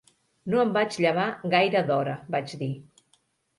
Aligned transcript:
"No 0.53 0.63
em 0.63 0.71
vaig 0.77 0.97
llevar 1.05 1.27
gaire 1.55 1.85
d'hora", 1.91 2.17
vaig 2.39 2.59
dir. 2.65 2.73